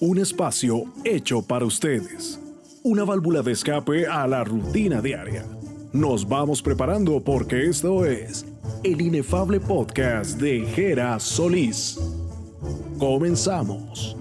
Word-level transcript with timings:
Un 0.00 0.18
espacio 0.18 0.84
hecho 1.04 1.42
para 1.42 1.64
ustedes. 1.64 2.38
Una 2.82 3.04
válvula 3.04 3.42
de 3.42 3.52
escape 3.52 4.06
a 4.06 4.26
la 4.26 4.44
rutina 4.44 5.02
diaria. 5.02 5.44
Nos 5.92 6.28
vamos 6.28 6.62
preparando 6.62 7.20
porque 7.20 7.68
esto 7.68 8.04
es 8.04 8.44
el 8.84 9.00
inefable 9.00 9.58
podcast 9.58 10.38
de 10.40 10.60
Jera 10.66 11.18
Solís. 11.18 11.98
Comenzamos. 12.98 14.16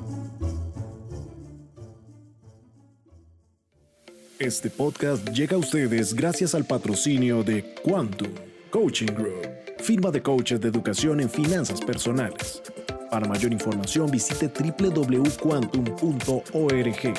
Este 4.39 4.70
podcast 4.70 5.28
llega 5.30 5.55
a 5.55 5.59
ustedes 5.59 6.14
gracias 6.14 6.54
al 6.54 6.66
patrocinio 6.66 7.44
de 7.44 7.73
Quantum 7.84 8.30
Coaching 8.70 9.07
Group, 9.07 9.48
firma 9.80 10.12
de 10.12 10.21
coaches 10.21 10.62
de 10.62 10.68
educación 10.68 11.20
en 11.20 11.30
finanzas 11.30 11.82
personales. 11.82 12.62
Para 13.10 13.28
mayor 13.28 13.52
información 13.54 14.12
visite 14.12 14.50
www.quantum.org. 14.50 17.14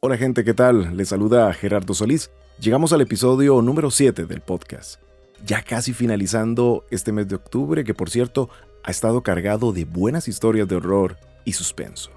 Hola 0.00 0.16
gente, 0.16 0.44
¿qué 0.44 0.54
tal? 0.54 0.96
Les 0.96 1.08
saluda 1.08 1.52
Gerardo 1.52 1.92
Solís. 1.92 2.30
Llegamos 2.58 2.94
al 2.94 3.02
episodio 3.02 3.60
número 3.60 3.90
7 3.90 4.24
del 4.24 4.40
podcast. 4.40 4.98
Ya 5.44 5.60
casi 5.62 5.92
finalizando 5.92 6.86
este 6.90 7.12
mes 7.12 7.28
de 7.28 7.34
octubre 7.34 7.84
que 7.84 7.92
por 7.92 8.08
cierto 8.08 8.48
ha 8.82 8.90
estado 8.90 9.22
cargado 9.22 9.72
de 9.72 9.84
buenas 9.84 10.28
historias 10.28 10.66
de 10.68 10.76
horror 10.76 11.18
y 11.44 11.52
suspenso. 11.52 12.12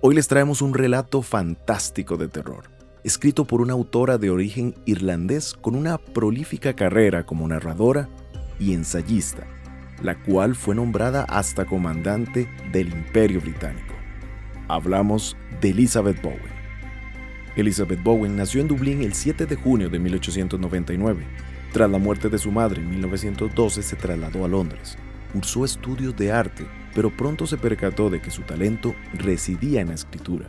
Hoy 0.00 0.14
les 0.14 0.28
traemos 0.28 0.62
un 0.62 0.74
relato 0.74 1.22
fantástico 1.22 2.16
de 2.16 2.28
terror, 2.28 2.70
escrito 3.02 3.46
por 3.46 3.62
una 3.62 3.72
autora 3.72 4.16
de 4.16 4.30
origen 4.30 4.76
irlandés 4.84 5.54
con 5.54 5.74
una 5.74 5.98
prolífica 5.98 6.74
carrera 6.74 7.26
como 7.26 7.48
narradora 7.48 8.08
y 8.60 8.74
ensayista, 8.74 9.44
la 10.02 10.14
cual 10.14 10.54
fue 10.54 10.76
nombrada 10.76 11.24
hasta 11.24 11.64
comandante 11.64 12.48
del 12.70 12.92
Imperio 12.92 13.40
Británico. 13.40 13.94
Hablamos 14.68 15.36
de 15.60 15.70
Elizabeth 15.70 16.22
Bowen. 16.22 16.60
Elizabeth 17.56 18.02
Bowen 18.02 18.36
nació 18.36 18.60
en 18.60 18.68
Dublín 18.68 19.02
el 19.02 19.14
7 19.14 19.46
de 19.46 19.56
junio 19.56 19.88
de 19.90 19.98
1899. 19.98 21.26
Tras 21.72 21.90
la 21.90 21.98
muerte 21.98 22.28
de 22.28 22.38
su 22.38 22.52
madre 22.52 22.80
en 22.80 22.90
1912 22.90 23.82
se 23.82 23.96
trasladó 23.96 24.44
a 24.44 24.48
Londres. 24.48 24.96
Cursó 25.32 25.64
estudios 25.64 26.16
de 26.16 26.30
arte 26.30 26.66
pero 26.94 27.14
pronto 27.14 27.46
se 27.46 27.56
percató 27.56 28.10
de 28.10 28.20
que 28.20 28.30
su 28.30 28.42
talento 28.42 28.94
residía 29.14 29.80
en 29.80 29.88
la 29.88 29.94
escritura. 29.94 30.48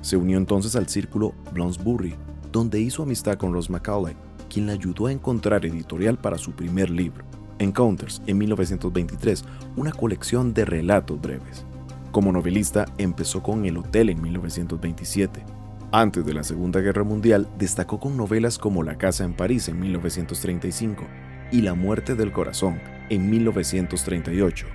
Se 0.00 0.16
unió 0.16 0.38
entonces 0.38 0.76
al 0.76 0.88
círculo 0.88 1.34
Bloomsbury, 1.52 2.14
donde 2.52 2.80
hizo 2.80 3.02
amistad 3.02 3.36
con 3.36 3.52
Ross 3.52 3.70
Macaulay, 3.70 4.16
quien 4.48 4.66
le 4.66 4.72
ayudó 4.72 5.06
a 5.06 5.12
encontrar 5.12 5.64
editorial 5.66 6.18
para 6.18 6.38
su 6.38 6.52
primer 6.52 6.90
libro, 6.90 7.24
Encounters, 7.58 8.22
en 8.26 8.38
1923, 8.38 9.44
una 9.76 9.92
colección 9.92 10.54
de 10.54 10.64
relatos 10.64 11.20
breves. 11.20 11.64
Como 12.12 12.32
novelista 12.32 12.86
empezó 12.98 13.42
con 13.42 13.64
El 13.64 13.76
Hotel 13.78 14.10
en 14.10 14.22
1927. 14.22 15.44
Antes 15.92 16.24
de 16.24 16.34
la 16.34 16.44
Segunda 16.44 16.80
Guerra 16.80 17.04
Mundial 17.04 17.48
destacó 17.58 18.00
con 18.00 18.16
novelas 18.16 18.58
como 18.58 18.82
La 18.82 18.98
Casa 18.98 19.24
en 19.24 19.34
París 19.34 19.68
en 19.68 19.80
1935 19.80 21.04
y 21.52 21.62
La 21.62 21.74
Muerte 21.74 22.14
del 22.14 22.32
Corazón 22.32 22.80
en 23.08 23.30
1938 23.30 24.66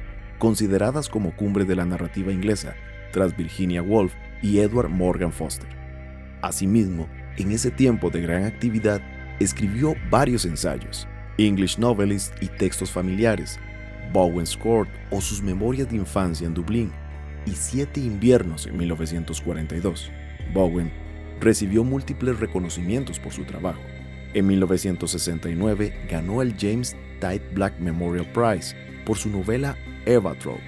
consideradas 0.44 1.08
como 1.08 1.34
cumbre 1.38 1.64
de 1.64 1.74
la 1.74 1.86
narrativa 1.86 2.30
inglesa, 2.34 2.76
tras 3.14 3.34
Virginia 3.38 3.82
Woolf 3.82 4.14
y 4.42 4.60
Edward 4.60 4.90
Morgan 4.90 5.32
Foster. 5.32 5.70
Asimismo, 6.42 7.08
en 7.38 7.54
ese 7.54 7.72
tiempo 7.72 8.10
de 8.10 8.20
gran 8.20 8.44
actividad, 8.44 9.00
escribió 9.40 9.96
varios 10.10 10.44
ensayos, 10.44 11.08
English 11.38 11.78
Novelist 11.78 12.34
y 12.42 12.48
textos 12.48 12.92
familiares, 12.92 13.60
Bowen's 14.12 14.56
Court 14.56 14.90
o 15.10 15.20
sus 15.22 15.42
memorias 15.42 15.90
de 15.90 15.98
infancia 15.98 16.46
en 16.46 16.54
Dublín, 16.54 16.92
y 17.46 17.52
Siete 17.52 18.00
inviernos 18.00 18.68
en 18.68 18.78
1942. 18.78 20.12
Bowen 20.54 20.92
recibió 21.42 21.84
múltiples 21.84 22.40
reconocimientos 22.40 23.20
por 23.20 23.34
su 23.34 23.44
trabajo. 23.44 23.82
En 24.34 24.48
1969 24.48 26.08
ganó 26.10 26.42
el 26.42 26.56
James 26.58 26.96
Tite 27.20 27.44
Black 27.54 27.80
Memorial 27.80 28.32
Prize 28.32 28.76
por 29.06 29.18
su 29.18 29.30
novela 29.30 29.78
Eva 30.06 30.36
Troll. 30.36 30.62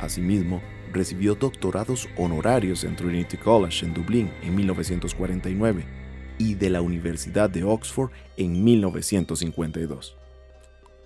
Asimismo, 0.00 0.62
recibió 0.92 1.34
doctorados 1.34 2.08
honorarios 2.16 2.84
en 2.84 2.96
Trinity 2.96 3.36
College 3.36 3.84
en 3.84 3.92
Dublín 3.92 4.30
en 4.42 4.54
1949 4.54 6.03
y 6.38 6.54
de 6.54 6.70
la 6.70 6.80
Universidad 6.82 7.50
de 7.50 7.64
Oxford 7.64 8.10
en 8.36 8.64
1952. 8.64 10.16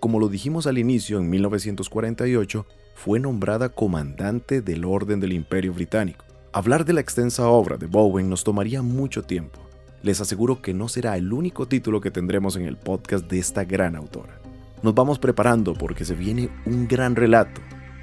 Como 0.00 0.21
lo 0.21 0.28
dijimos 0.28 0.66
al 0.66 0.78
inicio, 0.78 1.19
en 1.19 1.28
1948 1.28 2.66
fue 2.94 3.21
nombrada 3.21 3.69
comandante 3.69 4.62
del 4.62 4.84
Orden 4.84 5.21
del 5.21 5.33
Imperio 5.33 5.72
Británico. 5.72 6.25
Hablar 6.53 6.84
de 6.84 6.93
la 6.93 7.00
extensa 7.00 7.49
obra 7.49 7.77
de 7.77 7.87
Bowen 7.87 8.28
nos 8.28 8.44
tomaría 8.44 8.83
mucho 8.83 9.22
tiempo. 9.22 9.61
Les 10.03 10.21
aseguro 10.21 10.62
que 10.62 10.75
no 10.75 10.88
será 10.88 11.17
el 11.17 11.33
único 11.33 11.67
título 11.67 12.00
que 12.00 12.11
tendremos 12.11 12.56
en 12.56 12.65
el 12.65 12.77
podcast 12.77 13.28
de 13.28 13.38
esta 13.38 13.65
gran 13.65 13.97
autora. 13.97 14.41
Nos 14.83 14.94
vamos 14.94 15.19
preparando 15.19 15.75
porque 15.75 16.05
se 16.05 16.15
viene 16.15 16.49
un 16.65 16.87
gran 16.87 17.17
relato 17.17 17.61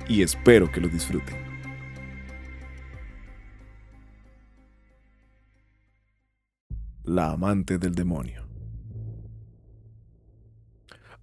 y 0.07 0.21
espero 0.21 0.71
que 0.71 0.81
lo 0.81 0.89
disfruten. 0.89 1.44
La 7.07 7.29
amante 7.29 7.77
del 7.77 7.93
demonio. 7.93 8.47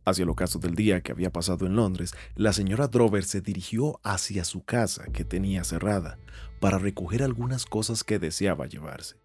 Hacia 0.05 0.23
el 0.23 0.29
ocaso 0.29 0.61
del 0.61 0.77
día 0.77 1.01
que 1.01 1.11
había 1.11 1.33
pasado 1.33 1.67
en 1.67 1.75
Londres, 1.75 2.15
la 2.37 2.53
señora 2.53 2.87
Drover 2.87 3.25
se 3.25 3.41
dirigió 3.41 3.99
hacia 4.05 4.45
su 4.45 4.65
casa 4.65 5.07
que 5.13 5.25
tenía 5.25 5.65
cerrada 5.65 6.21
para 6.61 6.79
recoger 6.79 7.25
algunas 7.25 7.67
cosas 7.67 8.05
que 8.05 8.21
deseaba 8.21 8.67
llevarse. 8.67 9.17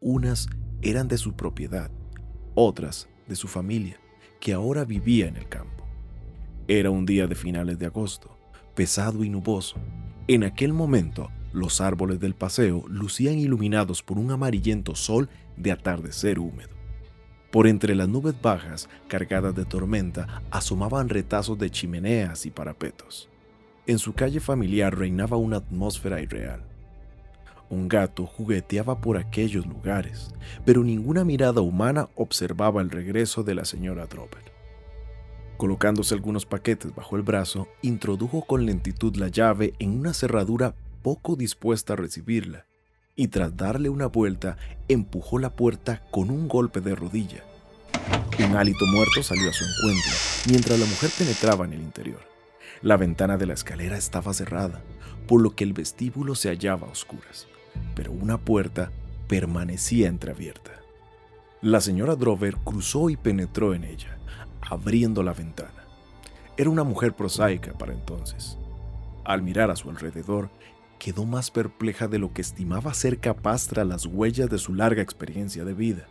Unas 0.00 0.48
eran 0.82 1.06
de 1.06 1.16
su 1.16 1.36
propiedad, 1.36 1.92
otras 2.56 3.08
de 3.28 3.36
su 3.36 3.46
familia 3.46 4.00
que 4.40 4.52
ahora 4.52 4.84
vivía 4.84 5.28
en 5.28 5.36
el 5.36 5.48
campo. 5.48 5.86
Era 6.66 6.90
un 6.90 7.06
día 7.06 7.28
de 7.28 7.36
finales 7.36 7.78
de 7.78 7.86
agosto, 7.86 8.36
pesado 8.74 9.22
y 9.22 9.30
nuboso. 9.30 9.76
En 10.26 10.42
aquel 10.42 10.72
momento, 10.72 11.30
los 11.52 11.80
árboles 11.80 12.20
del 12.20 12.34
paseo 12.34 12.84
lucían 12.88 13.38
iluminados 13.38 14.02
por 14.02 14.18
un 14.18 14.30
amarillento 14.30 14.94
sol 14.94 15.28
de 15.56 15.72
atardecer 15.72 16.38
húmedo. 16.38 16.80
Por 17.50 17.66
entre 17.66 17.96
las 17.96 18.08
nubes 18.08 18.34
bajas, 18.40 18.88
cargadas 19.08 19.54
de 19.56 19.64
tormenta, 19.64 20.42
asomaban 20.50 21.08
retazos 21.08 21.58
de 21.58 21.70
chimeneas 21.70 22.46
y 22.46 22.50
parapetos. 22.50 23.28
En 23.86 23.98
su 23.98 24.12
calle 24.12 24.38
familiar 24.38 24.96
reinaba 24.96 25.36
una 25.36 25.56
atmósfera 25.56 26.20
irreal. 26.20 26.62
Un 27.68 27.88
gato 27.88 28.26
jugueteaba 28.26 29.00
por 29.00 29.16
aquellos 29.16 29.66
lugares, 29.66 30.32
pero 30.64 30.84
ninguna 30.84 31.24
mirada 31.24 31.60
humana 31.60 32.08
observaba 32.14 32.82
el 32.82 32.90
regreso 32.90 33.42
de 33.42 33.54
la 33.54 33.64
señora 33.64 34.06
Drover. 34.06 34.50
Colocándose 35.56 36.14
algunos 36.14 36.46
paquetes 36.46 36.94
bajo 36.94 37.16
el 37.16 37.22
brazo, 37.22 37.68
introdujo 37.82 38.42
con 38.42 38.64
lentitud 38.64 39.16
la 39.16 39.28
llave 39.28 39.74
en 39.78 39.98
una 39.98 40.14
cerradura 40.14 40.74
poco 41.02 41.36
dispuesta 41.36 41.92
a 41.92 41.96
recibirla, 41.96 42.66
y 43.16 43.28
tras 43.28 43.56
darle 43.56 43.88
una 43.88 44.06
vuelta, 44.06 44.56
empujó 44.88 45.38
la 45.38 45.50
puerta 45.50 46.02
con 46.10 46.30
un 46.30 46.48
golpe 46.48 46.80
de 46.80 46.94
rodilla. 46.94 47.44
Un 48.38 48.56
hálito 48.56 48.86
muerto 48.86 49.22
salió 49.22 49.50
a 49.50 49.52
su 49.52 49.64
encuentro, 49.64 50.12
mientras 50.48 50.78
la 50.78 50.86
mujer 50.86 51.10
penetraba 51.18 51.64
en 51.64 51.74
el 51.74 51.80
interior. 51.80 52.20
La 52.82 52.96
ventana 52.96 53.36
de 53.36 53.46
la 53.46 53.54
escalera 53.54 53.96
estaba 53.96 54.32
cerrada, 54.32 54.82
por 55.26 55.42
lo 55.42 55.54
que 55.54 55.64
el 55.64 55.72
vestíbulo 55.72 56.34
se 56.34 56.48
hallaba 56.48 56.86
a 56.86 56.90
oscuras 56.90 57.46
pero 57.94 58.12
una 58.12 58.38
puerta 58.38 58.90
permanecía 59.28 60.08
entreabierta. 60.08 60.72
La 61.62 61.80
señora 61.80 62.16
Drover 62.16 62.56
cruzó 62.56 63.10
y 63.10 63.16
penetró 63.16 63.74
en 63.74 63.84
ella, 63.84 64.18
abriendo 64.60 65.22
la 65.22 65.32
ventana. 65.32 65.84
Era 66.56 66.70
una 66.70 66.84
mujer 66.84 67.12
prosaica 67.14 67.72
para 67.72 67.92
entonces. 67.92 68.58
Al 69.24 69.42
mirar 69.42 69.70
a 69.70 69.76
su 69.76 69.90
alrededor, 69.90 70.50
quedó 71.00 71.24
más 71.24 71.50
perpleja 71.50 72.06
de 72.06 72.18
lo 72.18 72.32
que 72.32 72.42
estimaba 72.42 72.94
ser 72.94 73.18
capaz 73.18 73.66
tras 73.66 73.86
las 73.86 74.06
huellas 74.06 74.50
de 74.50 74.58
su 74.58 74.74
larga 74.74 75.02
experiencia 75.02 75.64
de 75.64 75.72
vida. 75.74 76.06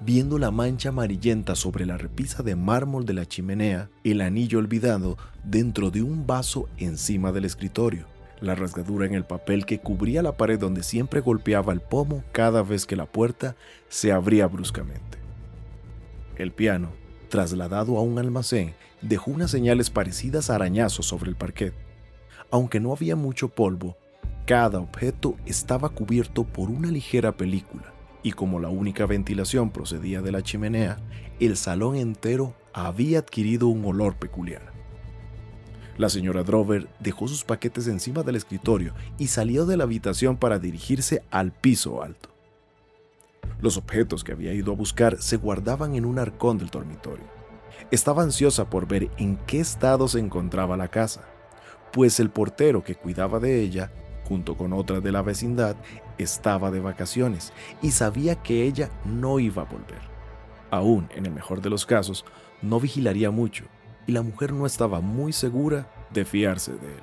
Viendo 0.00 0.38
la 0.38 0.52
mancha 0.52 0.90
amarillenta 0.90 1.56
sobre 1.56 1.86
la 1.86 1.96
repisa 1.96 2.44
de 2.44 2.54
mármol 2.54 3.04
de 3.04 3.14
la 3.14 3.26
chimenea, 3.26 3.90
el 4.04 4.20
anillo 4.20 4.60
olvidado 4.60 5.16
dentro 5.42 5.90
de 5.90 6.02
un 6.02 6.26
vaso 6.26 6.68
encima 6.76 7.32
del 7.32 7.46
escritorio, 7.46 8.06
la 8.40 8.54
rasgadura 8.54 9.06
en 9.06 9.14
el 9.14 9.24
papel 9.24 9.66
que 9.66 9.80
cubría 9.80 10.22
la 10.22 10.36
pared 10.36 10.60
donde 10.60 10.84
siempre 10.84 11.20
golpeaba 11.20 11.72
el 11.72 11.80
pomo 11.80 12.22
cada 12.30 12.62
vez 12.62 12.86
que 12.86 12.96
la 12.96 13.06
puerta 13.06 13.56
se 13.88 14.12
abría 14.12 14.46
bruscamente. 14.46 15.18
El 16.36 16.52
piano, 16.52 16.92
trasladado 17.30 17.96
a 17.96 18.02
un 18.02 18.18
almacén, 18.18 18.74
dejó 19.00 19.30
unas 19.30 19.50
señales 19.50 19.88
parecidas 19.90 20.50
a 20.50 20.54
arañazos 20.54 21.06
sobre 21.06 21.30
el 21.30 21.36
parquet. 21.36 21.72
Aunque 22.50 22.78
no 22.78 22.92
había 22.92 23.16
mucho 23.16 23.48
polvo, 23.48 23.96
cada 24.48 24.78
objeto 24.78 25.36
estaba 25.44 25.90
cubierto 25.90 26.42
por 26.42 26.70
una 26.70 26.90
ligera 26.90 27.36
película, 27.36 27.92
y 28.22 28.32
como 28.32 28.60
la 28.60 28.70
única 28.70 29.04
ventilación 29.04 29.68
procedía 29.68 30.22
de 30.22 30.32
la 30.32 30.42
chimenea, 30.42 30.96
el 31.38 31.54
salón 31.58 31.96
entero 31.96 32.54
había 32.72 33.18
adquirido 33.18 33.68
un 33.68 33.84
olor 33.84 34.16
peculiar. 34.16 34.72
La 35.98 36.08
señora 36.08 36.44
Drover 36.44 36.88
dejó 36.98 37.28
sus 37.28 37.44
paquetes 37.44 37.88
encima 37.88 38.22
del 38.22 38.36
escritorio 38.36 38.94
y 39.18 39.26
salió 39.26 39.66
de 39.66 39.76
la 39.76 39.84
habitación 39.84 40.38
para 40.38 40.58
dirigirse 40.58 41.22
al 41.30 41.52
piso 41.52 42.02
alto. 42.02 42.30
Los 43.60 43.76
objetos 43.76 44.24
que 44.24 44.32
había 44.32 44.54
ido 44.54 44.72
a 44.72 44.76
buscar 44.76 45.20
se 45.20 45.36
guardaban 45.36 45.94
en 45.94 46.06
un 46.06 46.18
arcón 46.18 46.56
del 46.56 46.70
dormitorio. 46.70 47.26
Estaba 47.90 48.22
ansiosa 48.22 48.70
por 48.70 48.88
ver 48.88 49.10
en 49.18 49.36
qué 49.46 49.60
estado 49.60 50.08
se 50.08 50.20
encontraba 50.20 50.78
la 50.78 50.88
casa, 50.88 51.28
pues 51.92 52.18
el 52.18 52.30
portero 52.30 52.82
que 52.82 52.94
cuidaba 52.94 53.40
de 53.40 53.60
ella, 53.60 53.92
junto 54.28 54.56
con 54.56 54.72
otra 54.72 55.00
de 55.00 55.10
la 55.10 55.22
vecindad, 55.22 55.76
estaba 56.18 56.70
de 56.70 56.80
vacaciones 56.80 57.52
y 57.80 57.92
sabía 57.92 58.36
que 58.36 58.64
ella 58.64 58.90
no 59.04 59.38
iba 59.38 59.62
a 59.62 59.64
volver. 59.64 60.02
Aún, 60.70 61.08
en 61.14 61.24
el 61.24 61.32
mejor 61.32 61.62
de 61.62 61.70
los 61.70 61.86
casos, 61.86 62.24
no 62.60 62.78
vigilaría 62.78 63.30
mucho 63.30 63.64
y 64.06 64.12
la 64.12 64.22
mujer 64.22 64.52
no 64.52 64.66
estaba 64.66 65.00
muy 65.00 65.32
segura 65.32 65.90
de 66.12 66.24
fiarse 66.24 66.72
de 66.72 66.94
él. 66.94 67.02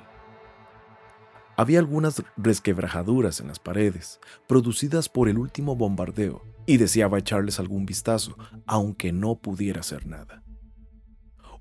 Había 1.57 1.80
algunas 1.80 2.22
resquebrajaduras 2.36 3.39
en 3.39 3.48
las 3.48 3.60
paredes, 3.60 4.19
producidas 4.45 5.07
por 5.07 5.30
el 5.30 5.38
último 5.38 5.75
bombardeo, 5.75 6.44
y 6.66 6.77
deseaba 6.77 7.19
echarles 7.19 7.60
algún 7.60 7.86
vistazo, 7.86 8.38
aunque 8.66 9.13
no 9.13 9.36
pudiera 9.36 9.80
hacer 9.80 10.06
nada. 10.06 10.44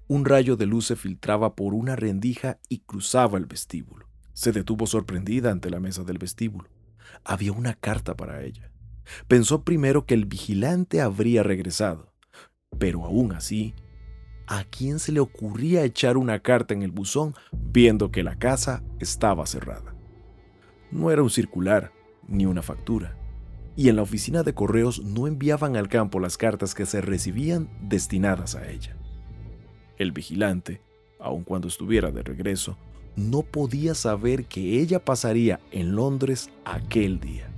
Un 0.08 0.24
rayo 0.24 0.56
de 0.56 0.66
luz 0.66 0.86
se 0.86 0.96
filtraba 0.96 1.54
por 1.54 1.74
una 1.74 1.94
rendija 1.94 2.58
y 2.68 2.80
cruzaba 2.80 3.38
el 3.38 3.46
vestíbulo. 3.46 4.03
Se 4.34 4.52
detuvo 4.52 4.86
sorprendida 4.86 5.50
ante 5.50 5.70
la 5.70 5.80
mesa 5.80 6.04
del 6.04 6.18
vestíbulo. 6.18 6.68
Había 7.24 7.52
una 7.52 7.74
carta 7.74 8.14
para 8.14 8.42
ella. 8.42 8.70
Pensó 9.26 9.64
primero 9.64 10.04
que 10.04 10.14
el 10.14 10.26
vigilante 10.26 11.00
habría 11.00 11.42
regresado, 11.42 12.12
pero 12.78 13.04
aún 13.04 13.32
así 13.32 13.74
¿A 14.46 14.64
quién 14.64 14.98
se 14.98 15.10
le 15.10 15.20
ocurría 15.20 15.84
echar 15.84 16.18
una 16.18 16.40
carta 16.40 16.74
en 16.74 16.82
el 16.82 16.90
buzón 16.90 17.34
viendo 17.52 18.10
que 18.10 18.22
la 18.22 18.36
casa 18.36 18.82
estaba 19.00 19.46
cerrada? 19.46 19.94
No 20.90 21.10
era 21.10 21.22
un 21.22 21.30
circular 21.30 21.92
ni 22.28 22.44
una 22.44 22.60
factura. 22.60 23.16
Y 23.74 23.88
en 23.88 23.96
la 23.96 24.02
oficina 24.02 24.42
de 24.42 24.52
correos 24.52 25.02
no 25.02 25.26
enviaban 25.26 25.76
al 25.76 25.88
campo 25.88 26.20
las 26.20 26.36
cartas 26.36 26.74
que 26.74 26.84
se 26.84 27.00
recibían 27.00 27.70
destinadas 27.80 28.54
a 28.54 28.68
ella. 28.70 28.94
El 29.96 30.12
vigilante, 30.12 30.82
aun 31.18 31.42
cuando 31.42 31.68
estuviera 31.68 32.10
de 32.10 32.22
regreso, 32.22 32.76
no 33.16 33.42
podía 33.42 33.94
saber 33.94 34.46
que 34.46 34.80
ella 34.80 35.04
pasaría 35.04 35.60
en 35.70 35.94
Londres 35.94 36.50
aquel 36.64 37.20
día. 37.20 37.48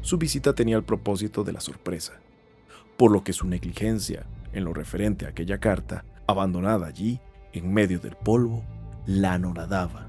Su 0.00 0.18
visita 0.18 0.54
tenía 0.54 0.76
el 0.76 0.82
propósito 0.82 1.44
de 1.44 1.52
la 1.52 1.60
sorpresa, 1.60 2.14
por 2.96 3.10
lo 3.10 3.24
que 3.24 3.32
su 3.32 3.46
negligencia 3.46 4.26
en 4.52 4.64
lo 4.64 4.74
referente 4.74 5.26
a 5.26 5.30
aquella 5.30 5.58
carta 5.58 6.04
abandonada 6.26 6.86
allí, 6.86 7.20
en 7.52 7.72
medio 7.72 7.98
del 7.98 8.16
polvo, 8.16 8.64
la 9.06 9.34
anoradaba. 9.34 10.08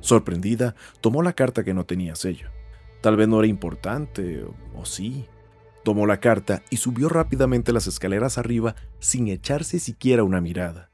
Sorprendida, 0.00 0.74
tomó 1.00 1.22
la 1.22 1.32
carta 1.32 1.64
que 1.64 1.74
no 1.74 1.86
tenía 1.86 2.14
sello. 2.14 2.48
Tal 3.00 3.16
vez 3.16 3.28
no 3.28 3.38
era 3.38 3.48
importante, 3.48 4.44
o, 4.74 4.84
sí. 4.84 5.26
Tomó 5.84 6.06
la 6.06 6.20
carta 6.20 6.62
y 6.70 6.76
subió 6.76 7.08
rápidamente 7.08 7.72
las 7.72 7.86
escaleras 7.86 8.38
arriba 8.38 8.76
sin 9.00 9.28
echarse 9.28 9.80
siquiera 9.80 10.22
una 10.22 10.40
mirada, 10.40 10.90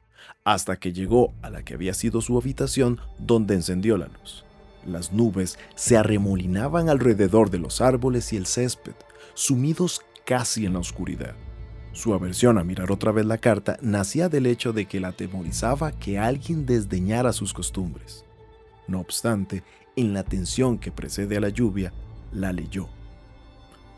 hasta 0.53 0.77
que 0.77 0.95
llegó 0.95 1.35
a 1.43 1.51
la 1.51 1.63
que 1.63 1.75
había 1.75 1.93
sido 1.93 2.23
su 2.23 2.39
habitación 2.39 2.99
donde 3.19 3.55
encendió 3.55 3.99
la 3.99 4.07
luz. 4.07 4.47
Las 4.87 5.13
nubes 5.13 5.59
se 5.75 5.99
arremolinaban 5.99 6.89
alrededor 6.89 7.51
de 7.51 7.59
los 7.59 7.83
árboles 7.83 8.33
y 8.33 8.39
el 8.39 8.47
césped, 8.47 8.95
sumidos 9.35 10.01
casi 10.25 10.65
en 10.65 10.73
la 10.73 10.79
oscuridad. 10.79 11.35
Su 11.93 12.15
aversión 12.15 12.57
a 12.57 12.65
mirar 12.65 12.91
otra 12.91 13.13
vez 13.13 13.27
la 13.27 13.37
carta 13.37 13.77
nacía 13.83 14.31
del 14.31 14.47
hecho 14.47 14.73
de 14.73 14.87
que 14.87 15.01
la 15.01 15.09
atemorizaba 15.09 15.93
que 15.93 16.19
alguien 16.19 16.65
desdeñara 16.65 17.35
sus 17.35 17.53
costumbres. 17.53 18.25
No 18.87 19.01
obstante, 19.01 19.63
en 19.97 20.15
la 20.15 20.23
tensión 20.23 20.79
que 20.79 20.91
precede 20.91 21.37
a 21.37 21.41
la 21.41 21.51
lluvia, 21.51 21.93
la 22.33 22.55
leyó. 22.55 22.89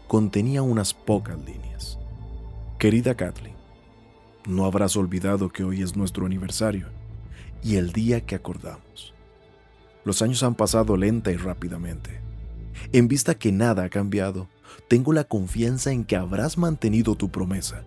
Contenía 0.09 0.63
unas 0.63 0.95
pocas 0.95 1.39
líneas. 1.39 1.97
Querida 2.77 3.15
Kathleen, 3.15 3.50
no 4.51 4.67
habrás 4.67 4.97
olvidado 4.97 5.49
que 5.49 5.65
hoy 5.65 5.83
es 5.83 5.97
nuestro 5.97 6.27
aniversario 6.27 6.89
y 7.63 7.77
el 7.77 7.93
día 7.93 8.21
que 8.21 8.35
acordamos. 8.35 9.15
Los 10.05 10.23
años 10.23 10.43
han 10.43 10.55
pasado 10.55 10.97
lenta 10.97 11.31
y 11.31 11.37
rápidamente. 11.37 12.21
En 12.93 13.09
vista 13.09 13.35
que 13.35 13.53
nada 13.53 13.85
ha 13.85 13.89
cambiado, 13.89 14.49
tengo 14.89 15.13
la 15.13 15.25
confianza 15.25 15.93
en 15.93 16.05
que 16.05 16.17
habrás 16.17 16.59
mantenido 16.59 17.15
tu 17.15 17.31
promesa. 17.31 17.85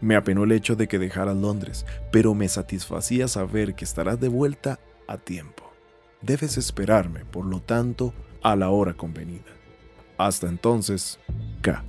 Me 0.00 0.16
apenó 0.16 0.44
el 0.44 0.52
hecho 0.52 0.76
de 0.76 0.88
que 0.88 0.98
dejaras 0.98 1.36
Londres, 1.36 1.86
pero 2.10 2.34
me 2.34 2.48
satisfacía 2.48 3.28
saber 3.28 3.74
que 3.74 3.84
estarás 3.84 4.20
de 4.20 4.28
vuelta 4.28 4.78
a 5.06 5.18
tiempo. 5.18 5.70
Debes 6.22 6.56
esperarme, 6.58 7.24
por 7.24 7.46
lo 7.46 7.60
tanto, 7.60 8.14
a 8.42 8.56
la 8.56 8.70
hora 8.70 8.94
convenida. 8.94 9.50
Hasta 10.18 10.48
entonces, 10.48 11.18
K. 11.62 11.82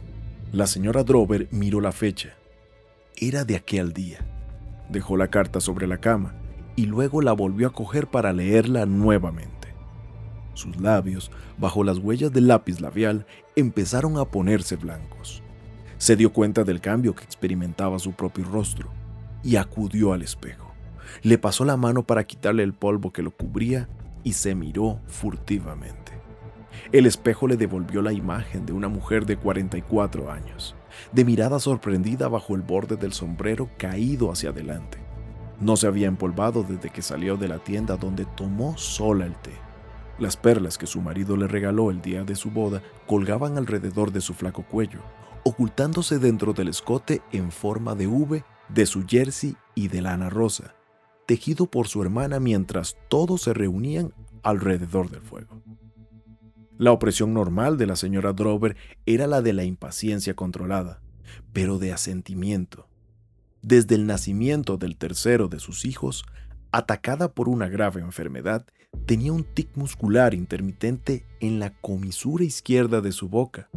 La 0.51 0.67
señora 0.67 1.03
Drover 1.03 1.47
miró 1.51 1.81
la 1.81 1.91
fecha. 1.91 2.35
Era 3.23 3.45
de 3.45 3.55
aquel 3.55 3.93
día. 3.93 4.17
Dejó 4.89 5.15
la 5.15 5.27
carta 5.27 5.61
sobre 5.61 5.85
la 5.85 5.99
cama 5.99 6.33
y 6.75 6.87
luego 6.87 7.21
la 7.21 7.33
volvió 7.33 7.67
a 7.67 7.71
coger 7.71 8.07
para 8.07 8.33
leerla 8.33 8.87
nuevamente. 8.87 9.75
Sus 10.55 10.81
labios, 10.81 11.29
bajo 11.59 11.83
las 11.83 11.99
huellas 11.99 12.33
del 12.33 12.47
lápiz 12.47 12.81
labial, 12.81 13.27
empezaron 13.55 14.17
a 14.17 14.25
ponerse 14.25 14.75
blancos. 14.75 15.43
Se 15.99 16.15
dio 16.15 16.33
cuenta 16.33 16.63
del 16.63 16.81
cambio 16.81 17.13
que 17.13 17.23
experimentaba 17.23 17.99
su 17.99 18.13
propio 18.13 18.43
rostro 18.45 18.89
y 19.43 19.57
acudió 19.57 20.13
al 20.13 20.23
espejo. 20.23 20.73
Le 21.21 21.37
pasó 21.37 21.63
la 21.63 21.77
mano 21.77 22.01
para 22.01 22.23
quitarle 22.23 22.63
el 22.63 22.73
polvo 22.73 23.13
que 23.13 23.21
lo 23.21 23.29
cubría 23.29 23.87
y 24.23 24.33
se 24.33 24.55
miró 24.55 24.99
furtivamente. 25.05 26.13
El 26.91 27.05
espejo 27.05 27.47
le 27.47 27.55
devolvió 27.55 28.01
la 28.01 28.13
imagen 28.13 28.65
de 28.65 28.73
una 28.73 28.87
mujer 28.87 29.27
de 29.27 29.37
44 29.37 30.31
años, 30.31 30.75
de 31.11 31.25
mirada 31.25 31.59
sorprendida 31.59 32.27
bajo 32.27 32.55
el 32.55 32.61
borde 32.61 32.95
del 32.95 33.13
sombrero 33.13 33.69
caído 33.77 34.31
hacia 34.31 34.49
adelante. 34.49 34.97
No 35.59 35.77
se 35.77 35.87
había 35.87 36.07
empolvado 36.07 36.63
desde 36.63 36.89
que 36.89 37.01
salió 37.01 37.37
de 37.37 37.47
la 37.47 37.59
tienda 37.59 37.97
donde 37.97 38.25
tomó 38.25 38.77
sola 38.77 39.25
el 39.25 39.35
té. 39.35 39.53
Las 40.17 40.37
perlas 40.37 40.77
que 40.77 40.87
su 40.87 41.01
marido 41.01 41.37
le 41.37 41.47
regaló 41.47 41.91
el 41.91 42.01
día 42.01 42.23
de 42.23 42.35
su 42.35 42.51
boda 42.51 42.81
colgaban 43.07 43.57
alrededor 43.57 44.11
de 44.11 44.21
su 44.21 44.33
flaco 44.33 44.63
cuello, 44.63 44.99
ocultándose 45.43 46.19
dentro 46.19 46.53
del 46.53 46.67
escote 46.67 47.21
en 47.31 47.51
forma 47.51 47.95
de 47.95 48.07
V 48.07 48.43
de 48.69 48.85
su 48.85 49.05
jersey 49.05 49.55
y 49.75 49.87
de 49.87 50.01
lana 50.01 50.29
rosa, 50.29 50.75
tejido 51.25 51.65
por 51.65 51.87
su 51.87 52.01
hermana 52.01 52.39
mientras 52.39 52.97
todos 53.09 53.41
se 53.41 53.53
reunían 53.53 54.13
alrededor 54.43 55.09
del 55.09 55.21
fuego. 55.21 55.61
La 56.81 56.91
opresión 56.91 57.31
normal 57.31 57.77
de 57.77 57.85
la 57.85 57.95
señora 57.95 58.33
Drover 58.33 58.75
era 59.05 59.27
la 59.27 59.43
de 59.43 59.53
la 59.53 59.63
impaciencia 59.63 60.33
controlada, 60.33 60.99
pero 61.53 61.77
de 61.77 61.93
asentimiento. 61.93 62.87
Desde 63.61 63.93
el 63.93 64.07
nacimiento 64.07 64.77
del 64.77 64.97
tercero 64.97 65.47
de 65.47 65.59
sus 65.59 65.85
hijos, 65.85 66.25
atacada 66.71 67.35
por 67.35 67.49
una 67.49 67.69
grave 67.69 68.01
enfermedad, 68.01 68.65
tenía 69.05 69.31
un 69.31 69.43
tic 69.43 69.77
muscular 69.77 70.33
intermitente 70.33 71.23
en 71.39 71.59
la 71.59 71.71
comisura 71.71 72.45
izquierda 72.45 72.99
de 72.99 73.11
su 73.11 73.29
boca, 73.29 73.69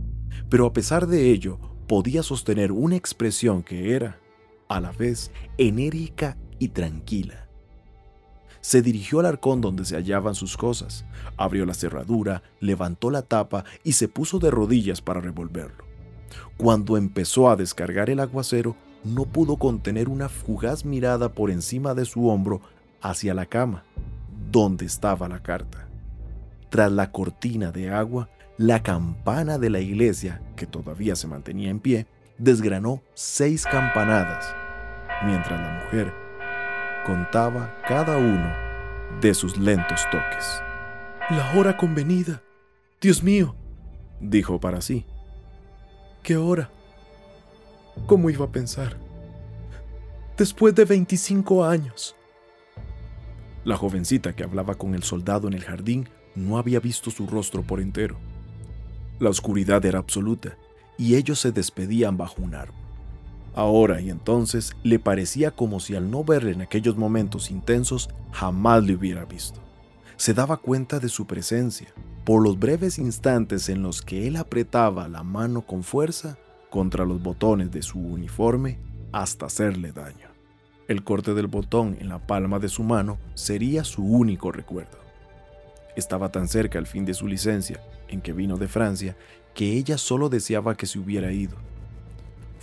pero 0.48 0.64
a 0.64 0.72
pesar 0.72 1.06
de 1.06 1.30
ello 1.30 1.58
podía 1.86 2.22
sostener 2.22 2.72
una 2.72 2.96
expresión 2.96 3.62
que 3.62 3.94
era, 3.94 4.18
a 4.66 4.80
la 4.80 4.92
vez, 4.92 5.30
enérgica 5.58 6.38
y 6.58 6.68
tranquila. 6.68 7.43
Se 8.64 8.80
dirigió 8.80 9.20
al 9.20 9.26
arcón 9.26 9.60
donde 9.60 9.84
se 9.84 9.94
hallaban 9.94 10.34
sus 10.34 10.56
cosas, 10.56 11.04
abrió 11.36 11.66
la 11.66 11.74
cerradura, 11.74 12.42
levantó 12.60 13.10
la 13.10 13.20
tapa 13.20 13.66
y 13.84 13.92
se 13.92 14.08
puso 14.08 14.38
de 14.38 14.50
rodillas 14.50 15.02
para 15.02 15.20
revolverlo. 15.20 15.84
Cuando 16.56 16.96
empezó 16.96 17.50
a 17.50 17.56
descargar 17.56 18.08
el 18.08 18.20
aguacero, 18.20 18.74
no 19.04 19.26
pudo 19.26 19.58
contener 19.58 20.08
una 20.08 20.30
fugaz 20.30 20.86
mirada 20.86 21.34
por 21.34 21.50
encima 21.50 21.92
de 21.92 22.06
su 22.06 22.26
hombro 22.26 22.62
hacia 23.02 23.34
la 23.34 23.44
cama, 23.44 23.84
donde 24.50 24.86
estaba 24.86 25.28
la 25.28 25.42
carta. 25.42 25.86
Tras 26.70 26.90
la 26.90 27.12
cortina 27.12 27.70
de 27.70 27.90
agua, 27.90 28.30
la 28.56 28.82
campana 28.82 29.58
de 29.58 29.68
la 29.68 29.80
iglesia, 29.80 30.40
que 30.56 30.64
todavía 30.64 31.16
se 31.16 31.26
mantenía 31.26 31.68
en 31.68 31.80
pie, 31.80 32.06
desgranó 32.38 33.02
seis 33.12 33.66
campanadas, 33.70 34.54
mientras 35.22 35.60
la 35.60 35.84
mujer 35.84 36.23
contaba 37.04 37.74
cada 37.86 38.16
uno 38.16 38.52
de 39.20 39.34
sus 39.34 39.56
lentos 39.56 40.04
toques. 40.10 40.62
La 41.30 41.52
hora 41.54 41.76
convenida. 41.76 42.42
Dios 43.00 43.22
mío, 43.22 43.54
dijo 44.20 44.58
para 44.58 44.80
sí. 44.80 45.04
¿Qué 46.22 46.36
hora? 46.36 46.70
¿Cómo 48.06 48.30
iba 48.30 48.46
a 48.46 48.52
pensar? 48.52 48.96
Después 50.36 50.74
de 50.74 50.84
25 50.84 51.64
años. 51.64 52.16
La 53.64 53.76
jovencita 53.76 54.34
que 54.34 54.42
hablaba 54.42 54.74
con 54.74 54.94
el 54.94 55.02
soldado 55.02 55.48
en 55.48 55.54
el 55.54 55.64
jardín 55.64 56.08
no 56.34 56.58
había 56.58 56.80
visto 56.80 57.10
su 57.10 57.26
rostro 57.26 57.62
por 57.62 57.80
entero. 57.80 58.16
La 59.20 59.30
oscuridad 59.30 59.84
era 59.84 59.98
absoluta 59.98 60.56
y 60.98 61.14
ellos 61.14 61.40
se 61.40 61.52
despedían 61.52 62.16
bajo 62.16 62.42
un 62.42 62.54
árbol. 62.54 62.83
Ahora 63.54 64.00
y 64.00 64.10
entonces 64.10 64.72
le 64.82 64.98
parecía 64.98 65.52
como 65.52 65.78
si 65.78 65.94
al 65.94 66.10
no 66.10 66.24
verle 66.24 66.52
en 66.52 66.62
aquellos 66.62 66.96
momentos 66.96 67.50
intensos 67.50 68.10
jamás 68.32 68.82
le 68.82 68.94
hubiera 68.94 69.24
visto. 69.24 69.60
Se 70.16 70.34
daba 70.34 70.56
cuenta 70.56 70.98
de 70.98 71.08
su 71.08 71.26
presencia 71.26 71.92
por 72.24 72.42
los 72.42 72.58
breves 72.58 72.98
instantes 72.98 73.68
en 73.68 73.82
los 73.82 74.02
que 74.02 74.26
él 74.26 74.36
apretaba 74.36 75.08
la 75.08 75.22
mano 75.22 75.62
con 75.62 75.84
fuerza 75.84 76.36
contra 76.68 77.04
los 77.04 77.22
botones 77.22 77.70
de 77.70 77.82
su 77.82 78.00
uniforme 78.00 78.78
hasta 79.12 79.46
hacerle 79.46 79.92
daño. 79.92 80.28
El 80.88 81.04
corte 81.04 81.32
del 81.32 81.46
botón 81.46 81.96
en 82.00 82.08
la 82.08 82.26
palma 82.26 82.58
de 82.58 82.68
su 82.68 82.82
mano 82.82 83.18
sería 83.34 83.84
su 83.84 84.04
único 84.04 84.50
recuerdo. 84.50 84.98
Estaba 85.96 86.30
tan 86.32 86.48
cerca 86.48 86.78
al 86.78 86.86
fin 86.86 87.04
de 87.04 87.14
su 87.14 87.28
licencia, 87.28 87.80
en 88.08 88.20
que 88.20 88.32
vino 88.32 88.56
de 88.56 88.66
Francia, 88.66 89.16
que 89.54 89.74
ella 89.74 89.96
solo 89.96 90.28
deseaba 90.28 90.76
que 90.76 90.86
se 90.86 90.98
hubiera 90.98 91.32
ido 91.32 91.56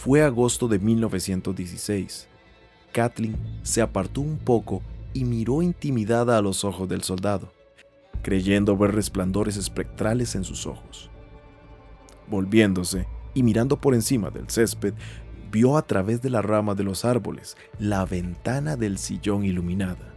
fue 0.04 0.24
agosto 0.24 0.68
de 0.68 0.80
1916. 0.80 2.28
Kathleen 2.92 3.38
se 3.62 3.84
apartó 3.84 4.22
un 4.22 4.40
poco 4.40 4.82
y 5.14 5.26
miró 5.26 5.62
intimidada 5.62 6.40
a 6.40 6.42
los 6.42 6.64
ojos 6.64 6.90
del 6.90 7.04
soldado, 7.04 7.54
creyendo 8.24 8.76
ver 8.76 8.96
resplandores 8.96 9.58
espectrales 9.58 10.34
en 10.34 10.44
sus 10.44 10.66
ojos. 10.66 11.12
Volviéndose 12.28 13.06
y 13.36 13.44
mirando 13.44 13.80
por 13.80 13.94
encima 13.94 14.32
del 14.32 14.50
césped, 14.50 14.96
vio 15.52 15.78
a 15.78 15.84
través 15.84 16.20
de 16.24 16.32
la 16.32 16.42
rama 16.42 16.74
de 16.74 16.84
los 16.84 17.06
árboles 17.06 17.56
la 17.78 18.04
ventana 18.04 18.78
del 18.78 18.98
sillón 18.98 19.46
iluminada. 19.46 20.16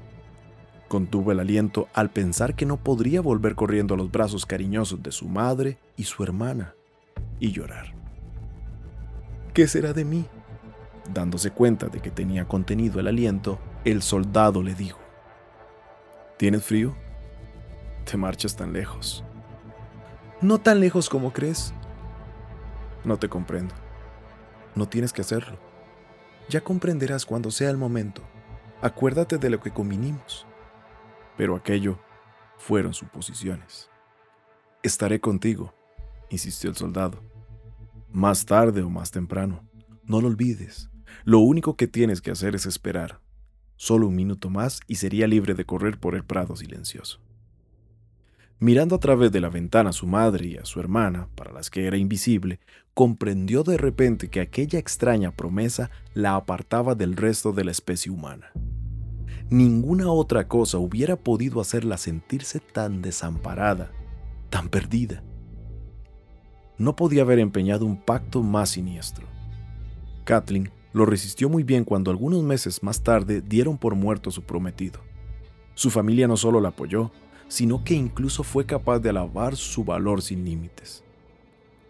Contuvo 0.88 1.30
el 1.30 1.40
aliento 1.40 1.88
al 1.92 2.08
pensar 2.08 2.56
que 2.56 2.64
no 2.64 2.78
podría 2.78 3.20
volver 3.20 3.54
corriendo 3.54 3.92
a 3.92 3.98
los 3.98 4.10
brazos 4.10 4.46
cariñosos 4.46 5.02
de 5.02 5.12
su 5.12 5.28
madre 5.28 5.76
y 5.98 6.04
su 6.04 6.22
hermana 6.22 6.74
y 7.38 7.52
llorar. 7.52 8.03
¿Qué 9.54 9.68
será 9.68 9.92
de 9.92 10.04
mí? 10.04 10.26
Dándose 11.12 11.52
cuenta 11.52 11.86
de 11.86 12.00
que 12.00 12.10
tenía 12.10 12.44
contenido 12.44 12.98
el 12.98 13.06
aliento, 13.06 13.60
el 13.84 14.02
soldado 14.02 14.64
le 14.64 14.74
dijo, 14.74 14.98
¿Tienes 16.36 16.64
frío? 16.64 16.96
Te 18.04 18.16
marchas 18.16 18.56
tan 18.56 18.72
lejos. 18.72 19.22
No 20.40 20.58
tan 20.58 20.80
lejos 20.80 21.08
como 21.08 21.32
crees. 21.32 21.72
No 23.04 23.16
te 23.16 23.28
comprendo. 23.28 23.76
No 24.74 24.88
tienes 24.88 25.12
que 25.12 25.20
hacerlo. 25.20 25.56
Ya 26.48 26.62
comprenderás 26.62 27.24
cuando 27.24 27.52
sea 27.52 27.70
el 27.70 27.76
momento. 27.76 28.22
Acuérdate 28.82 29.38
de 29.38 29.50
lo 29.50 29.60
que 29.60 29.70
convinimos. 29.70 30.48
Pero 31.36 31.54
aquello 31.54 32.00
fueron 32.58 32.92
suposiciones. 32.92 33.88
Estaré 34.82 35.20
contigo, 35.20 35.72
insistió 36.28 36.70
el 36.70 36.76
soldado 36.76 37.33
más 38.14 38.46
tarde 38.46 38.82
o 38.82 38.88
más 38.88 39.10
temprano. 39.10 39.68
No 40.04 40.20
lo 40.20 40.28
olvides. 40.28 40.88
Lo 41.24 41.40
único 41.40 41.76
que 41.76 41.88
tienes 41.88 42.20
que 42.20 42.30
hacer 42.30 42.54
es 42.54 42.64
esperar. 42.64 43.20
Solo 43.74 44.06
un 44.06 44.14
minuto 44.14 44.50
más 44.50 44.80
y 44.86 44.96
sería 44.96 45.26
libre 45.26 45.54
de 45.54 45.66
correr 45.66 45.98
por 45.98 46.14
el 46.14 46.24
prado 46.24 46.54
silencioso. 46.54 47.20
Mirando 48.60 48.94
a 48.94 49.00
través 49.00 49.32
de 49.32 49.40
la 49.40 49.48
ventana 49.48 49.90
a 49.90 49.92
su 49.92 50.06
madre 50.06 50.46
y 50.46 50.56
a 50.56 50.64
su 50.64 50.78
hermana, 50.78 51.28
para 51.34 51.52
las 51.52 51.70
que 51.70 51.86
era 51.86 51.96
invisible, 51.96 52.60
comprendió 52.94 53.64
de 53.64 53.76
repente 53.76 54.28
que 54.28 54.40
aquella 54.40 54.78
extraña 54.78 55.32
promesa 55.32 55.90
la 56.14 56.36
apartaba 56.36 56.94
del 56.94 57.16
resto 57.16 57.52
de 57.52 57.64
la 57.64 57.72
especie 57.72 58.12
humana. 58.12 58.52
Ninguna 59.50 60.08
otra 60.08 60.46
cosa 60.46 60.78
hubiera 60.78 61.16
podido 61.16 61.60
hacerla 61.60 61.98
sentirse 61.98 62.60
tan 62.60 63.02
desamparada, 63.02 63.90
tan 64.50 64.68
perdida 64.68 65.24
no 66.78 66.96
podía 66.96 67.22
haber 67.22 67.38
empeñado 67.38 67.86
un 67.86 67.96
pacto 67.96 68.42
más 68.42 68.70
siniestro. 68.70 69.26
Kathleen 70.24 70.70
lo 70.92 71.06
resistió 71.06 71.48
muy 71.48 71.62
bien 71.62 71.84
cuando 71.84 72.10
algunos 72.10 72.42
meses 72.42 72.82
más 72.82 73.02
tarde 73.02 73.42
dieron 73.42 73.78
por 73.78 73.94
muerto 73.94 74.30
a 74.30 74.32
su 74.32 74.42
prometido. 74.42 75.00
Su 75.74 75.90
familia 75.90 76.28
no 76.28 76.36
solo 76.36 76.60
la 76.60 76.68
apoyó, 76.68 77.10
sino 77.48 77.84
que 77.84 77.94
incluso 77.94 78.42
fue 78.42 78.64
capaz 78.64 79.00
de 79.00 79.10
alabar 79.10 79.56
su 79.56 79.84
valor 79.84 80.22
sin 80.22 80.44
límites. 80.44 81.02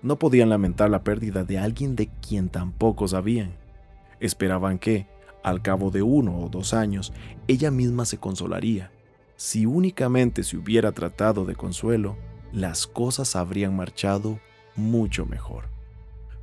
No 0.02 0.18
podían 0.18 0.48
lamentar 0.48 0.90
la 0.90 1.04
pérdida 1.04 1.44
de 1.44 1.58
alguien 1.58 1.96
de 1.96 2.08
quien 2.26 2.48
tampoco 2.48 3.08
sabían. 3.08 3.56
Esperaban 4.20 4.78
que, 4.78 5.06
al 5.42 5.62
cabo 5.62 5.90
de 5.90 6.02
uno 6.02 6.38
o 6.38 6.48
dos 6.48 6.74
años, 6.74 7.12
ella 7.46 7.70
misma 7.70 8.04
se 8.04 8.18
consolaría. 8.18 8.90
Si 9.36 9.66
únicamente 9.66 10.42
se 10.44 10.56
hubiera 10.56 10.92
tratado 10.92 11.44
de 11.44 11.54
consuelo, 11.54 12.16
las 12.52 12.86
cosas 12.86 13.36
habrían 13.36 13.76
marchado 13.76 14.40
mucho 14.76 15.26
mejor. 15.26 15.68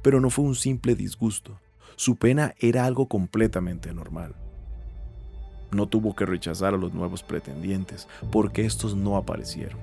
Pero 0.01 0.19
no 0.19 0.29
fue 0.29 0.45
un 0.45 0.55
simple 0.55 0.95
disgusto, 0.95 1.59
su 1.95 2.15
pena 2.15 2.55
era 2.59 2.85
algo 2.85 3.07
completamente 3.07 3.93
normal. 3.93 4.35
No 5.71 5.87
tuvo 5.87 6.15
que 6.15 6.25
rechazar 6.25 6.73
a 6.73 6.77
los 6.77 6.93
nuevos 6.93 7.23
pretendientes 7.23 8.07
porque 8.31 8.65
estos 8.65 8.95
no 8.95 9.17
aparecieron. 9.17 9.79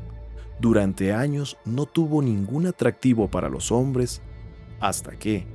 Durante 0.60 1.12
años 1.12 1.56
no 1.64 1.86
tuvo 1.86 2.20
ningún 2.20 2.66
atractivo 2.66 3.28
para 3.28 3.48
los 3.48 3.70
hombres 3.70 4.20
hasta 4.80 5.12
que, 5.12 5.46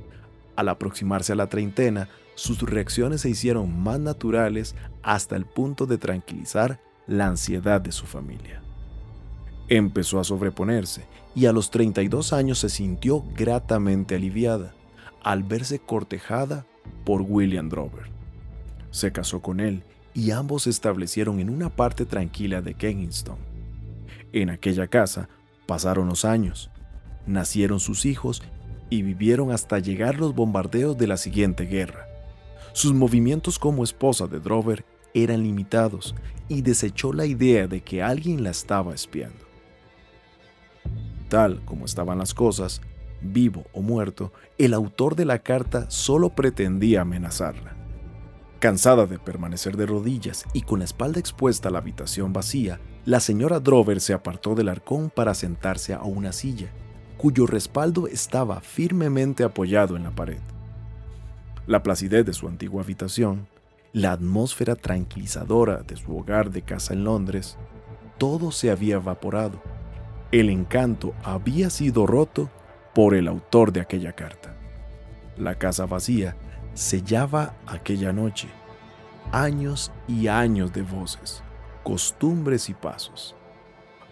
al 0.56 0.68
aproximarse 0.68 1.32
a 1.32 1.36
la 1.36 1.48
treintena, 1.48 2.08
sus 2.34 2.60
reacciones 2.62 3.20
se 3.20 3.30
hicieron 3.30 3.78
más 3.82 4.00
naturales 4.00 4.74
hasta 5.02 5.36
el 5.36 5.44
punto 5.44 5.86
de 5.86 5.98
tranquilizar 5.98 6.80
la 7.06 7.26
ansiedad 7.26 7.80
de 7.80 7.92
su 7.92 8.06
familia. 8.06 8.62
Empezó 9.68 10.20
a 10.20 10.24
sobreponerse 10.24 11.06
y 11.34 11.46
a 11.46 11.52
los 11.52 11.70
32 11.70 12.32
años 12.32 12.58
se 12.58 12.68
sintió 12.68 13.24
gratamente 13.34 14.14
aliviada 14.14 14.74
al 15.22 15.42
verse 15.42 15.78
cortejada 15.78 16.66
por 17.04 17.22
William 17.22 17.70
Drover. 17.70 18.10
Se 18.90 19.10
casó 19.10 19.40
con 19.40 19.60
él 19.60 19.82
y 20.12 20.32
ambos 20.32 20.64
se 20.64 20.70
establecieron 20.70 21.40
en 21.40 21.48
una 21.48 21.70
parte 21.70 22.04
tranquila 22.04 22.60
de 22.60 22.74
Kensington. 22.74 23.38
En 24.32 24.50
aquella 24.50 24.86
casa 24.86 25.30
pasaron 25.66 26.08
los 26.08 26.26
años, 26.26 26.70
nacieron 27.26 27.80
sus 27.80 28.04
hijos 28.04 28.42
y 28.90 29.02
vivieron 29.02 29.50
hasta 29.50 29.78
llegar 29.78 30.18
los 30.18 30.34
bombardeos 30.34 30.96
de 30.98 31.06
la 31.06 31.16
siguiente 31.16 31.64
guerra. 31.64 32.06
Sus 32.74 32.92
movimientos 32.92 33.58
como 33.58 33.82
esposa 33.82 34.26
de 34.26 34.40
Drover 34.40 34.84
eran 35.14 35.42
limitados 35.42 36.14
y 36.48 36.60
desechó 36.60 37.14
la 37.14 37.24
idea 37.24 37.66
de 37.66 37.82
que 37.82 38.02
alguien 38.02 38.42
la 38.42 38.50
estaba 38.50 38.94
espiando 38.94 39.43
tal 41.34 41.64
como 41.64 41.84
estaban 41.84 42.18
las 42.18 42.32
cosas, 42.32 42.80
vivo 43.20 43.64
o 43.72 43.82
muerto, 43.82 44.32
el 44.56 44.72
autor 44.72 45.16
de 45.16 45.24
la 45.24 45.40
carta 45.40 45.90
solo 45.90 46.30
pretendía 46.30 47.00
amenazarla. 47.00 47.74
Cansada 48.60 49.06
de 49.06 49.18
permanecer 49.18 49.76
de 49.76 49.84
rodillas 49.84 50.44
y 50.52 50.62
con 50.62 50.78
la 50.78 50.84
espalda 50.84 51.18
expuesta 51.18 51.70
a 51.70 51.72
la 51.72 51.78
habitación 51.78 52.32
vacía, 52.32 52.78
la 53.04 53.18
señora 53.18 53.58
Drover 53.58 54.00
se 54.00 54.12
apartó 54.12 54.54
del 54.54 54.68
arcón 54.68 55.10
para 55.10 55.34
sentarse 55.34 55.92
a 55.92 56.04
una 56.04 56.32
silla, 56.32 56.68
cuyo 57.16 57.48
respaldo 57.48 58.06
estaba 58.06 58.60
firmemente 58.60 59.42
apoyado 59.42 59.96
en 59.96 60.04
la 60.04 60.14
pared. 60.14 60.38
La 61.66 61.82
placidez 61.82 62.24
de 62.24 62.32
su 62.32 62.46
antigua 62.46 62.84
habitación, 62.84 63.48
la 63.92 64.12
atmósfera 64.12 64.76
tranquilizadora 64.76 65.82
de 65.82 65.96
su 65.96 66.16
hogar 66.16 66.52
de 66.52 66.62
casa 66.62 66.94
en 66.94 67.02
Londres, 67.02 67.56
todo 68.18 68.52
se 68.52 68.70
había 68.70 68.94
evaporado 68.94 69.60
el 70.40 70.50
encanto 70.50 71.14
había 71.22 71.70
sido 71.70 72.08
roto 72.08 72.50
por 72.92 73.14
el 73.14 73.28
autor 73.28 73.72
de 73.72 73.80
aquella 73.80 74.14
carta. 74.14 74.56
La 75.36 75.54
casa 75.54 75.86
vacía 75.86 76.36
sellaba 76.74 77.54
aquella 77.68 78.12
noche 78.12 78.48
años 79.30 79.92
y 80.08 80.26
años 80.26 80.72
de 80.72 80.82
voces, 80.82 81.44
costumbres 81.84 82.68
y 82.68 82.74
pasos. 82.74 83.36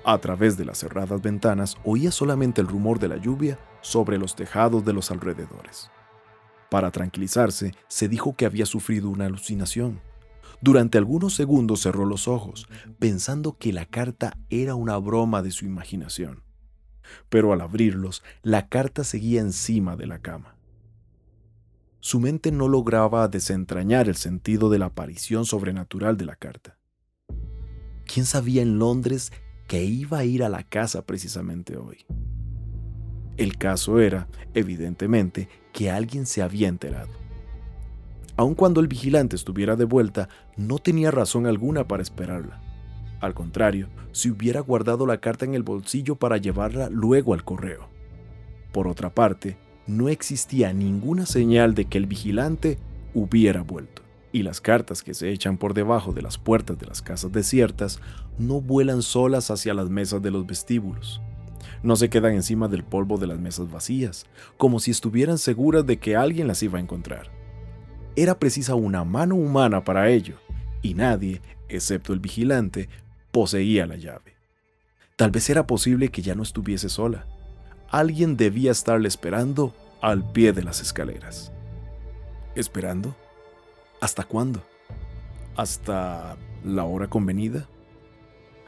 A 0.05 0.17
través 0.19 0.57
de 0.57 0.65
las 0.65 0.79
cerradas 0.79 1.21
ventanas 1.21 1.77
oía 1.83 2.13
solamente 2.13 2.61
el 2.61 2.69
rumor 2.69 3.01
de 3.01 3.09
la 3.09 3.17
lluvia 3.17 3.59
sobre 3.81 4.17
los 4.17 4.37
tejados 4.37 4.85
de 4.85 4.93
los 4.93 5.11
alrededores. 5.11 5.91
Para 6.71 6.93
tranquilizarse, 6.93 7.75
se 7.89 8.09
dijo 8.09 8.37
que 8.37 8.47
había 8.47 8.65
sufrido 8.65 9.11
una 9.11 9.27
alucinación 9.27 10.01
durante 10.63 10.97
algunos 10.97 11.35
segundos 11.35 11.83
cerró 11.83 12.07
los 12.07 12.29
ojos, 12.29 12.69
pensando 13.01 13.59
que 13.59 13.73
la 13.73 13.85
carta 13.85 14.39
era 14.49 14.77
una 14.77 14.97
broma 14.97 15.43
de 15.43 15.51
su 15.51 15.65
imaginación. 15.65 16.45
Pero 17.29 17.53
al 17.53 17.61
abrirlos, 17.61 18.23
la 18.43 18.69
carta 18.69 19.03
seguía 19.03 19.41
encima 19.41 19.97
de 19.97 20.07
la 20.07 20.21
cama. 20.21 20.57
Su 21.99 22.21
mente 22.21 22.53
no 22.53 22.69
lograba 22.69 23.27
desentrañar 23.27 24.09
el 24.09 24.15
sentido 24.15 24.71
de 24.71 24.79
la 24.79 24.87
aparición 24.87 25.47
sobrenatural 25.47 26.17
de 26.17 26.27
la 26.27 26.37
carta. 26.37 26.79
¿Quién 28.07 28.25
sabía 28.25 28.63
en 28.63 28.79
Londres 28.79 29.33
que 29.67 29.85
iba 29.85 30.19
a 30.19 30.25
ir 30.25 30.45
a 30.45 30.49
la 30.49 30.63
casa 30.63 31.05
precisamente 31.05 31.77
hoy? 31.77 32.07
El 33.37 33.59
caso 33.59 33.99
era, 33.99 34.29
evidentemente, 34.55 35.49
que 35.73 35.91
alguien 35.91 36.27
se 36.27 36.41
había 36.41 36.69
enterado. 36.69 37.22
Aun 38.43 38.57
cuando 38.57 38.81
el 38.81 38.89
vigilante 38.89 39.37
estuviera 39.37 39.77
de 39.77 39.85
vuelta, 39.85 40.29
no 40.57 40.79
tenía 40.81 41.13
razón 41.13 41.47
alguna 41.47 41.87
para 41.87 42.03
esperarla. 42.03 42.61
Al 43.21 43.35
contrario, 43.35 43.89
si 44.11 44.33
hubiera 44.33 44.59
guardado 44.59 45.07
la 45.07 45.19
carta 45.19 45.45
en 45.45 45.55
el 45.55 45.63
bolsillo 45.63 46.17
para 46.17 46.39
llevarla 46.39 46.91
luego 46.91 47.35
al 47.35 47.45
correo. 47.45 47.89
Por 48.73 48.89
otra 48.89 49.15
parte, 49.15 49.59
no 49.87 50.09
existía 50.09 50.73
ninguna 50.73 51.25
señal 51.25 51.77
de 51.77 51.85
que 51.85 51.99
el 51.99 52.07
vigilante 52.07 52.81
hubiera 53.15 53.63
vuelto. 53.63 54.03
Y 54.33 54.43
las 54.43 54.61
cartas 54.61 55.05
que 55.05 55.15
se 55.15 55.31
echan 55.31 55.57
por 55.57 55.73
debajo 55.73 56.13
de 56.13 56.23
las 56.23 56.37
puertas 56.37 56.77
de 56.81 56.87
las 56.87 57.01
casas 57.01 57.31
desiertas 57.31 58.01
no 58.41 58.61
vuelan 58.61 59.03
solas 59.03 59.53
hacia 59.53 59.73
las 59.73 59.89
mesas 59.89 60.21
de 60.21 60.33
los 60.33 60.49
vestíbulos. 60.49 61.21
No 61.85 61.95
se 61.95 62.11
quedan 62.11 62.33
encima 62.33 62.67
del 62.67 62.83
polvo 62.83 63.19
de 63.19 63.29
las 63.29 63.39
mesas 63.39 63.71
vacías, 63.71 64.27
como 64.57 64.81
si 64.81 64.91
estuvieran 64.91 65.39
seguras 65.39 65.87
de 65.87 65.99
que 65.99 66.17
alguien 66.17 66.49
las 66.49 66.61
iba 66.65 66.81
a 66.81 66.83
encontrar. 66.83 67.42
Era 68.15 68.39
precisa 68.39 68.75
una 68.75 69.05
mano 69.05 69.37
humana 69.37 69.85
para 69.85 70.09
ello, 70.11 70.37
y 70.83 70.95
nadie, 70.95 71.41
excepto 71.69 72.13
el 72.13 72.21
vigilante, 72.21 72.89
poseía 73.31 73.87
la 73.87 73.97
llave. 73.97 74.35
Tal 75.17 75.31
vez 75.31 75.49
era 75.49 75.67
posible 75.67 76.11
que 76.11 76.23
ya 76.23 76.35
no 76.35 76.43
estuviese 76.43 76.89
sola. 76.89 77.27
Alguien 77.89 78.37
debía 78.37 78.71
estarle 78.71 79.09
esperando 79.09 79.75
al 80.01 80.31
pie 80.33 80.53
de 80.53 80.63
las 80.63 80.81
escaleras. 80.81 81.53
¿Esperando? 82.55 83.15
¿Hasta 84.01 84.25
cuándo? 84.25 84.63
¿Hasta 85.57 86.37
la 86.65 86.85
hora 86.85 87.09
convenida? 87.09 87.69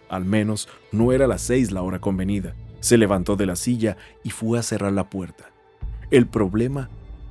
Al 0.08 0.24
menos 0.24 0.68
no 0.92 1.12
era 1.12 1.26
las 1.26 1.42
seis 1.42 1.70
la 1.72 1.82
hora 1.82 1.98
convenida. 1.98 2.54
Se 2.80 2.96
levantó 2.98 3.36
de 3.36 3.46
la 3.46 3.56
silla 3.56 3.96
y 4.22 4.30
fue 4.30 4.58
a 4.58 4.62
cerrar 4.62 4.92
la 4.92 5.10
puerta. 5.10 5.50
El 6.10 6.26
problema 6.26 6.88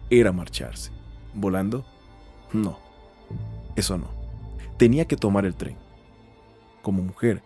era 0.10 0.32
marcharse. 0.32 0.92
¿Volando? 1.34 1.86
No, 2.54 2.80
eso 3.76 3.98
no. 3.98 4.08
Tenía 4.78 5.06
que 5.06 5.18
tomar 5.18 5.46
el 5.46 5.56
tren. 5.56 5.78
Como 6.82 7.04
mujer, 7.04 7.44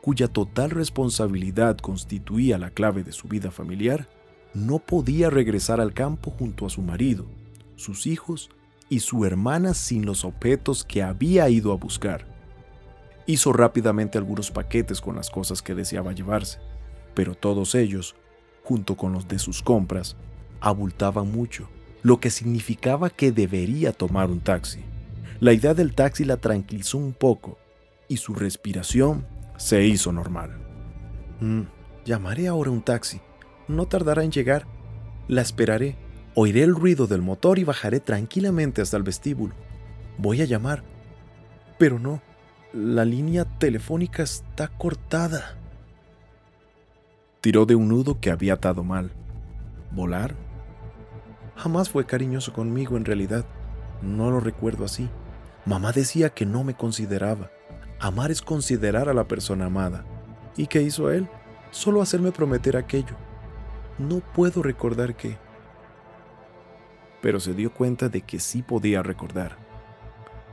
cuya 0.00 0.28
total 0.28 0.70
responsabilidad 0.70 1.78
constituía 1.78 2.58
la 2.58 2.70
clave 2.70 3.02
de 3.02 3.12
su 3.12 3.28
vida 3.28 3.50
familiar, 3.50 4.08
no 4.54 4.78
podía 4.78 5.30
regresar 5.30 5.80
al 5.80 5.94
campo 5.94 6.30
junto 6.30 6.66
a 6.66 6.70
su 6.70 6.82
marido, 6.82 7.26
sus 7.76 8.06
hijos 8.06 8.50
y 8.88 9.00
su 9.00 9.24
hermana 9.24 9.74
sin 9.74 10.04
los 10.04 10.24
objetos 10.24 10.84
que 10.84 11.02
había 11.02 11.48
ido 11.48 11.72
a 11.72 11.76
buscar. 11.76 12.26
Hizo 13.26 13.52
rápidamente 13.52 14.18
algunos 14.18 14.50
paquetes 14.50 15.00
con 15.00 15.16
las 15.16 15.30
cosas 15.30 15.62
que 15.62 15.74
deseaba 15.74 16.12
llevarse 16.12 16.58
pero 17.14 17.34
todos 17.34 17.74
ellos, 17.74 18.14
junto 18.62 18.96
con 18.96 19.12
los 19.12 19.28
de 19.28 19.38
sus 19.38 19.62
compras, 19.62 20.16
abultaban 20.60 21.30
mucho, 21.30 21.68
lo 22.02 22.20
que 22.20 22.30
significaba 22.30 23.10
que 23.10 23.32
debería 23.32 23.92
tomar 23.92 24.30
un 24.30 24.40
taxi. 24.40 24.80
La 25.40 25.52
idea 25.52 25.74
del 25.74 25.94
taxi 25.94 26.24
la 26.24 26.36
tranquilizó 26.36 26.98
un 26.98 27.12
poco 27.12 27.58
y 28.08 28.16
su 28.16 28.34
respiración 28.34 29.26
se 29.56 29.84
hizo 29.84 30.12
normal. 30.12 30.58
Mm, 31.40 31.62
llamaré 32.04 32.48
ahora 32.48 32.70
un 32.70 32.82
taxi. 32.82 33.20
No 33.68 33.86
tardará 33.86 34.24
en 34.24 34.32
llegar. 34.32 34.66
La 35.28 35.42
esperaré. 35.42 35.96
Oiré 36.34 36.62
el 36.62 36.74
ruido 36.74 37.06
del 37.06 37.22
motor 37.22 37.58
y 37.58 37.64
bajaré 37.64 38.00
tranquilamente 38.00 38.82
hasta 38.82 38.96
el 38.96 39.02
vestíbulo. 39.02 39.54
Voy 40.18 40.42
a 40.42 40.44
llamar. 40.44 40.82
Pero 41.78 41.98
no, 41.98 42.22
la 42.72 43.04
línea 43.04 43.44
telefónica 43.44 44.22
está 44.22 44.68
cortada. 44.68 45.56
Tiró 47.40 47.66
de 47.66 47.74
un 47.74 47.88
nudo 47.88 48.20
que 48.20 48.30
había 48.30 48.54
atado 48.54 48.84
mal. 48.84 49.12
¿Volar? 49.90 50.34
Jamás 51.56 51.90
fue 51.90 52.06
cariñoso 52.06 52.52
conmigo 52.52 52.96
en 52.96 53.04
realidad. 53.04 53.44
No 54.00 54.30
lo 54.30 54.40
recuerdo 54.40 54.84
así. 54.84 55.08
Mamá 55.64 55.92
decía 55.92 56.30
que 56.30 56.46
no 56.46 56.64
me 56.64 56.74
consideraba. 56.74 57.50
Amar 58.00 58.30
es 58.30 58.42
considerar 58.42 59.08
a 59.08 59.14
la 59.14 59.28
persona 59.28 59.66
amada. 59.66 60.04
¿Y 60.56 60.66
qué 60.66 60.82
hizo 60.82 61.10
él? 61.10 61.28
Solo 61.70 62.02
hacerme 62.02 62.32
prometer 62.32 62.76
aquello. 62.76 63.14
No 63.98 64.20
puedo 64.20 64.62
recordar 64.62 65.14
qué. 65.14 65.38
Pero 67.20 67.38
se 67.38 67.54
dio 67.54 67.72
cuenta 67.72 68.08
de 68.08 68.22
que 68.22 68.40
sí 68.40 68.62
podía 68.62 69.02
recordar. 69.02 69.56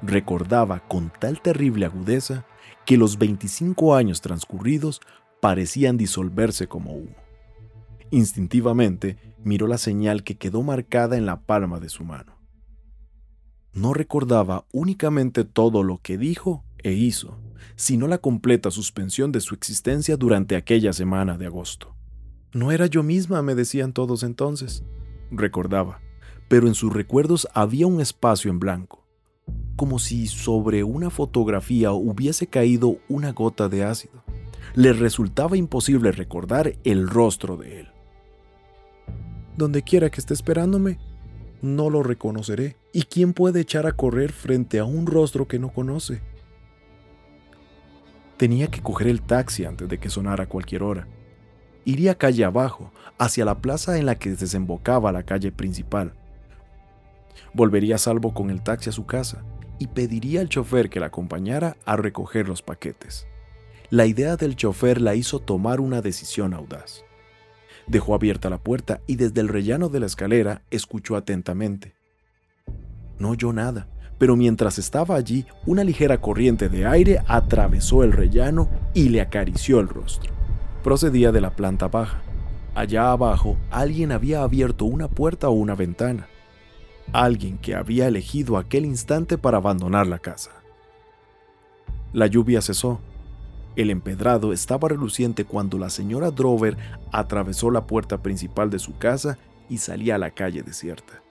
Recordaba 0.01 0.79
con 0.87 1.11
tal 1.19 1.41
terrible 1.41 1.85
agudeza 1.85 2.45
que 2.85 2.97
los 2.97 3.17
25 3.17 3.95
años 3.95 4.21
transcurridos 4.21 5.01
parecían 5.41 5.97
disolverse 5.97 6.67
como 6.67 6.91
humo. 6.91 7.15
Instintivamente 8.11 9.17
miró 9.43 9.67
la 9.67 9.77
señal 9.77 10.23
que 10.23 10.37
quedó 10.37 10.63
marcada 10.63 11.17
en 11.17 11.25
la 11.25 11.41
palma 11.41 11.79
de 11.79 11.89
su 11.89 12.03
mano. 12.03 12.37
No 13.73 13.93
recordaba 13.93 14.65
únicamente 14.71 15.43
todo 15.43 15.83
lo 15.83 15.99
que 15.99 16.17
dijo 16.17 16.65
e 16.79 16.93
hizo, 16.93 17.39
sino 17.75 18.07
la 18.07 18.17
completa 18.17 18.71
suspensión 18.71 19.31
de 19.31 19.41
su 19.41 19.53
existencia 19.53 20.17
durante 20.17 20.55
aquella 20.55 20.91
semana 20.91 21.37
de 21.37 21.45
agosto. 21.45 21.95
No 22.51 22.71
era 22.71 22.87
yo 22.87 23.03
misma, 23.03 23.41
me 23.43 23.53
decían 23.53 23.93
todos 23.93 24.23
entonces. 24.23 24.83
Recordaba, 25.29 26.01
pero 26.47 26.67
en 26.67 26.73
sus 26.73 26.91
recuerdos 26.91 27.47
había 27.53 27.85
un 27.85 28.01
espacio 28.01 28.49
en 28.49 28.59
blanco, 28.59 29.07
como 29.75 29.99
si 29.99 30.25
sobre 30.25 30.83
una 30.83 31.11
fotografía 31.11 31.91
hubiese 31.91 32.47
caído 32.47 32.97
una 33.07 33.33
gota 33.33 33.69
de 33.69 33.83
ácido 33.83 34.23
le 34.75 34.93
resultaba 34.93 35.57
imposible 35.57 36.11
recordar 36.11 36.75
el 36.83 37.07
rostro 37.07 37.57
de 37.57 37.81
él. 37.81 37.87
Donde 39.59 39.83
quiera 39.83 40.09
que 40.09 40.21
esté 40.21 40.33
esperándome, 40.33 40.99
no 41.61 41.89
lo 41.89 42.01
reconoceré. 42.01 42.77
¿Y 42.93 43.03
quién 43.03 43.33
puede 43.33 43.59
echar 43.59 43.87
a 43.87 43.91
correr 43.91 44.31
frente 44.31 44.79
a 44.79 44.85
un 44.85 45.05
rostro 45.05 45.49
que 45.49 45.59
no 45.59 45.73
conoce? 45.73 46.21
Tenía 48.37 48.67
que 48.67 48.81
coger 48.81 49.07
el 49.07 49.21
taxi 49.21 49.65
antes 49.65 49.89
de 49.89 49.97
que 49.97 50.09
sonara 50.09 50.47
cualquier 50.47 50.81
hora. 50.81 51.09
Iría 51.83 52.17
calle 52.17 52.45
abajo, 52.45 52.93
hacia 53.17 53.43
la 53.43 53.59
plaza 53.59 53.97
en 53.97 54.05
la 54.05 54.15
que 54.15 54.29
desembocaba 54.29 55.11
la 55.11 55.23
calle 55.23 55.51
principal. 55.51 56.13
Volvería 57.53 57.95
a 57.95 57.97
salvo 57.97 58.33
con 58.33 58.51
el 58.51 58.63
taxi 58.63 58.91
a 58.91 58.93
su 58.93 59.05
casa 59.05 59.43
y 59.77 59.87
pediría 59.87 60.39
al 60.39 60.47
chofer 60.47 60.89
que 60.89 61.01
la 61.01 61.07
acompañara 61.07 61.75
a 61.83 61.97
recoger 61.97 62.47
los 62.47 62.61
paquetes. 62.61 63.27
La 63.89 64.05
idea 64.05 64.37
del 64.37 64.55
chofer 64.55 65.01
la 65.01 65.15
hizo 65.15 65.39
tomar 65.39 65.81
una 65.81 66.01
decisión 66.01 66.53
audaz. 66.53 67.03
Dejó 67.89 68.13
abierta 68.13 68.51
la 68.51 68.59
puerta 68.59 69.01
y 69.07 69.15
desde 69.15 69.41
el 69.41 69.47
rellano 69.47 69.89
de 69.89 69.99
la 69.99 70.05
escalera 70.05 70.61
escuchó 70.69 71.15
atentamente. 71.15 71.95
No 73.17 73.31
oyó 73.31 73.51
nada, 73.51 73.87
pero 74.19 74.35
mientras 74.35 74.77
estaba 74.77 75.15
allí, 75.15 75.45
una 75.65 75.83
ligera 75.83 76.21
corriente 76.21 76.69
de 76.69 76.85
aire 76.85 77.19
atravesó 77.27 78.03
el 78.03 78.11
rellano 78.11 78.69
y 78.93 79.09
le 79.09 79.21
acarició 79.21 79.79
el 79.79 79.87
rostro. 79.87 80.31
Procedía 80.83 81.31
de 81.31 81.41
la 81.41 81.55
planta 81.55 81.87
baja. 81.87 82.21
Allá 82.75 83.11
abajo, 83.11 83.57
alguien 83.71 84.11
había 84.11 84.43
abierto 84.43 84.85
una 84.85 85.07
puerta 85.07 85.49
o 85.49 85.53
una 85.53 85.73
ventana. 85.73 86.27
Alguien 87.11 87.57
que 87.57 87.73
había 87.73 88.07
elegido 88.07 88.57
aquel 88.57 88.85
instante 88.85 89.39
para 89.39 89.57
abandonar 89.57 90.05
la 90.05 90.19
casa. 90.19 90.51
La 92.13 92.27
lluvia 92.27 92.61
cesó 92.61 92.99
el 93.75 93.89
empedrado 93.89 94.51
estaba 94.51 94.89
reluciente 94.89 95.45
cuando 95.45 95.77
la 95.77 95.89
señora 95.89 96.31
Drover 96.31 96.77
atravesó 97.11 97.71
la 97.71 97.85
puerta 97.87 98.21
principal 98.21 98.69
de 98.69 98.79
su 98.79 98.97
casa 98.97 99.37
y 99.69 99.77
salía 99.77 100.15
a 100.15 100.17
la 100.17 100.31
calle 100.31 100.63
desierta. 100.63 101.21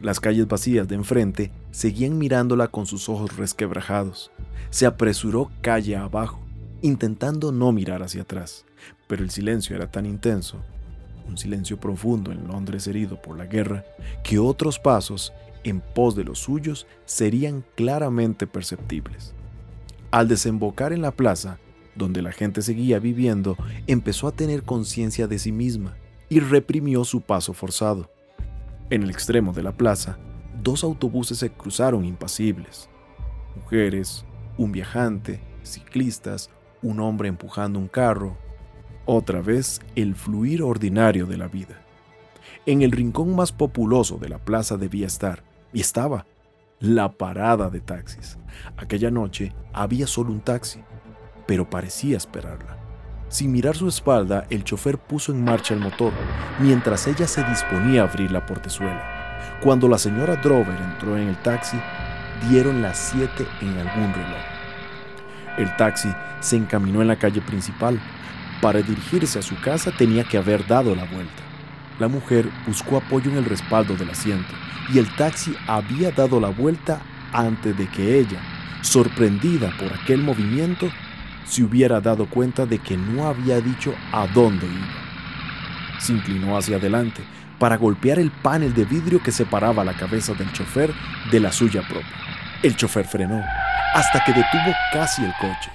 Las 0.00 0.20
calles 0.20 0.48
vacías 0.48 0.88
de 0.88 0.94
enfrente 0.94 1.52
seguían 1.72 2.16
mirándola 2.16 2.68
con 2.68 2.86
sus 2.86 3.08
ojos 3.08 3.36
resquebrajados. 3.36 4.30
Se 4.70 4.86
apresuró 4.86 5.50
calle 5.60 5.96
abajo, 5.96 6.40
intentando 6.80 7.52
no 7.52 7.72
mirar 7.72 8.02
hacia 8.02 8.22
atrás, 8.22 8.64
pero 9.06 9.22
el 9.22 9.30
silencio 9.30 9.76
era 9.76 9.90
tan 9.90 10.06
intenso, 10.06 10.58
un 11.28 11.36
silencio 11.36 11.78
profundo 11.78 12.32
en 12.32 12.46
Londres 12.46 12.86
herido 12.86 13.20
por 13.20 13.36
la 13.36 13.46
guerra, 13.46 13.84
que 14.24 14.38
otros 14.38 14.78
pasos 14.78 15.32
en 15.64 15.80
pos 15.80 16.16
de 16.16 16.24
los 16.24 16.38
suyos 16.38 16.86
serían 17.04 17.64
claramente 17.74 18.46
perceptibles. 18.46 19.34
Al 20.10 20.28
desembocar 20.28 20.92
en 20.92 21.02
la 21.02 21.12
plaza, 21.12 21.58
donde 21.94 22.22
la 22.22 22.32
gente 22.32 22.62
seguía 22.62 22.98
viviendo, 22.98 23.56
empezó 23.86 24.28
a 24.28 24.32
tener 24.32 24.62
conciencia 24.62 25.26
de 25.26 25.38
sí 25.38 25.52
misma 25.52 25.96
y 26.28 26.40
reprimió 26.40 27.04
su 27.04 27.20
paso 27.20 27.52
forzado. 27.52 28.10
En 28.90 29.02
el 29.02 29.10
extremo 29.10 29.52
de 29.52 29.62
la 29.62 29.72
plaza, 29.72 30.18
dos 30.62 30.84
autobuses 30.84 31.38
se 31.38 31.50
cruzaron 31.50 32.04
impasibles. 32.04 32.88
Mujeres, 33.56 34.24
un 34.56 34.72
viajante, 34.72 35.40
ciclistas, 35.62 36.50
un 36.82 37.00
hombre 37.00 37.28
empujando 37.28 37.78
un 37.78 37.88
carro. 37.88 38.36
Otra 39.04 39.40
vez 39.40 39.80
el 39.96 40.14
fluir 40.14 40.62
ordinario 40.62 41.26
de 41.26 41.36
la 41.36 41.48
vida. 41.48 41.82
En 42.66 42.82
el 42.82 42.92
rincón 42.92 43.34
más 43.34 43.52
populoso 43.52 44.18
de 44.18 44.28
la 44.28 44.38
plaza 44.38 44.76
debía 44.76 45.06
estar, 45.06 45.42
y 45.72 45.80
estaba, 45.80 46.26
la 46.78 47.12
parada 47.12 47.70
de 47.70 47.80
taxis. 47.80 48.38
Aquella 48.76 49.10
noche 49.10 49.54
había 49.72 50.06
solo 50.06 50.32
un 50.32 50.40
taxi, 50.40 50.82
pero 51.50 51.68
parecía 51.68 52.16
esperarla. 52.16 52.78
Sin 53.28 53.50
mirar 53.50 53.76
su 53.76 53.88
espalda, 53.88 54.46
el 54.50 54.62
chofer 54.62 54.98
puso 54.98 55.32
en 55.32 55.42
marcha 55.42 55.74
el 55.74 55.80
motor, 55.80 56.12
mientras 56.60 57.08
ella 57.08 57.26
se 57.26 57.42
disponía 57.42 58.02
a 58.02 58.04
abrir 58.04 58.30
la 58.30 58.46
portezuela. 58.46 59.58
Cuando 59.60 59.88
la 59.88 59.98
señora 59.98 60.36
Drover 60.36 60.80
entró 60.80 61.18
en 61.18 61.26
el 61.26 61.36
taxi, 61.42 61.76
dieron 62.48 62.82
las 62.82 63.10
7 63.12 63.44
en 63.62 63.78
algún 63.78 64.14
reloj. 64.14 64.38
El 65.58 65.74
taxi 65.74 66.08
se 66.38 66.54
encaminó 66.54 67.02
en 67.02 67.08
la 67.08 67.18
calle 67.18 67.40
principal. 67.40 68.00
Para 68.62 68.80
dirigirse 68.80 69.40
a 69.40 69.42
su 69.42 69.60
casa 69.60 69.90
tenía 69.90 70.22
que 70.22 70.38
haber 70.38 70.64
dado 70.68 70.94
la 70.94 71.06
vuelta. 71.06 71.42
La 71.98 72.06
mujer 72.06 72.48
buscó 72.64 72.98
apoyo 72.98 73.28
en 73.28 73.38
el 73.38 73.44
respaldo 73.44 73.96
del 73.96 74.10
asiento 74.10 74.54
y 74.94 75.00
el 75.00 75.12
taxi 75.16 75.56
había 75.66 76.12
dado 76.12 76.38
la 76.38 76.50
vuelta 76.50 77.00
antes 77.32 77.76
de 77.76 77.88
que 77.88 78.20
ella, 78.20 78.38
sorprendida 78.82 79.72
por 79.80 79.92
aquel 79.92 80.22
movimiento, 80.22 80.88
se 81.44 81.62
hubiera 81.62 82.00
dado 82.00 82.26
cuenta 82.26 82.66
de 82.66 82.78
que 82.78 82.96
no 82.96 83.26
había 83.26 83.60
dicho 83.60 83.94
a 84.12 84.26
dónde 84.26 84.66
iba. 84.66 86.00
Se 86.00 86.12
inclinó 86.12 86.56
hacia 86.56 86.76
adelante 86.76 87.22
para 87.58 87.76
golpear 87.76 88.18
el 88.18 88.30
panel 88.30 88.72
de 88.74 88.84
vidrio 88.84 89.22
que 89.22 89.32
separaba 89.32 89.84
la 89.84 89.96
cabeza 89.96 90.32
del 90.34 90.52
chofer 90.52 90.92
de 91.30 91.40
la 91.40 91.52
suya 91.52 91.82
propia. 91.82 92.16
El 92.62 92.74
chofer 92.76 93.06
frenó 93.06 93.42
hasta 93.94 94.24
que 94.24 94.32
detuvo 94.32 94.74
casi 94.92 95.24
el 95.24 95.32
coche. 95.40 95.70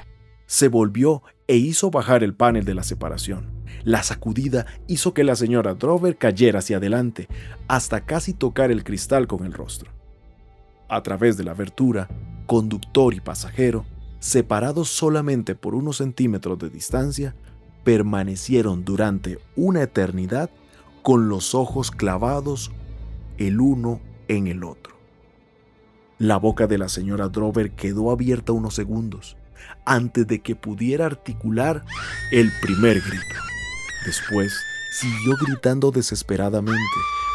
Se 0.48 0.68
volvió 0.68 1.24
e 1.48 1.58
hizo 1.58 1.92
bajar 1.92 2.24
el 2.24 2.34
panel 2.34 2.66
de 2.66 2.74
la 2.74 2.84
separación. 2.84 3.64
La 3.84 4.02
sacudida 4.02 4.66
hizo 4.88 5.14
que 5.14 5.24
la 5.24 5.36
señora 5.36 5.76
Drover 5.76 6.18
cayera 6.18 6.60
hacia 6.60 6.78
adelante 6.78 7.28
hasta 7.68 8.02
casi 8.02 8.34
tocar 8.34 8.72
el 8.72 8.84
cristal 8.84 9.28
con 9.28 9.46
el 9.46 9.54
rostro. 9.54 9.92
A 10.90 11.04
través 11.04 11.38
de 11.38 11.44
la 11.44 11.52
abertura, 11.52 12.08
conductor 12.48 13.14
y 13.14 13.20
pasajero, 13.20 13.86
separados 14.20 14.90
solamente 14.90 15.56
por 15.56 15.76
unos 15.76 15.98
centímetros 15.98 16.58
de 16.60 16.70
distancia, 16.70 17.36
permanecieron 17.84 18.84
durante 18.84 19.40
una 19.56 19.84
eternidad 19.84 20.50
con 21.04 21.30
los 21.30 21.54
ojos 21.54 21.92
clavados 21.92 22.72
el 23.38 23.62
uno 23.62 24.00
en 24.28 24.48
el 24.48 24.64
otro. 24.64 24.96
La 26.18 26.38
boca 26.38 26.66
de 26.66 26.78
la 26.78 26.90
señora 26.90 27.28
Drover 27.28 27.72
quedó 27.72 28.10
abierta 28.10 28.54
unos 28.54 28.74
segundos 28.74 29.38
antes 29.86 30.26
de 30.28 30.40
que 30.40 30.56
pudiera 30.56 31.06
articular 31.06 31.84
el 32.32 32.52
primer 32.62 33.02
grito. 33.02 33.36
Después 34.06 34.54
siguió 35.00 35.36
gritando 35.46 35.92
desesperadamente, 35.92 36.80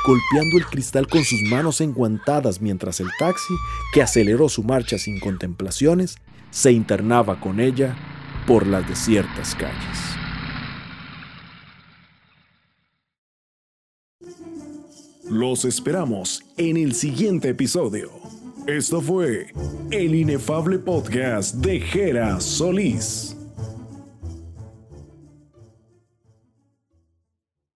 golpeando 0.06 0.56
el 0.56 0.66
cristal 0.66 1.06
con 1.06 1.22
sus 1.24 1.42
manos 1.42 1.80
enguantadas 1.80 2.60
mientras 2.60 3.00
el 3.00 3.08
taxi, 3.18 3.54
que 3.92 4.02
aceleró 4.02 4.48
su 4.48 4.64
marcha 4.64 4.98
sin 4.98 5.20
contemplaciones, 5.20 6.16
se 6.50 6.72
internaba 6.72 7.40
con 7.40 7.60
ella 7.60 7.96
por 8.46 8.66
las 8.66 8.88
desiertas 8.88 9.54
calles. 9.54 10.10
Los 15.30 15.64
esperamos 15.64 16.42
en 16.56 16.76
el 16.76 16.92
siguiente 16.92 17.50
episodio. 17.50 18.10
Esto 18.66 19.00
fue 19.00 19.52
el 19.90 20.14
inefable 20.14 20.78
podcast 20.78 21.54
de 21.56 21.80
Jera 21.80 22.40
Solís. 22.40 23.39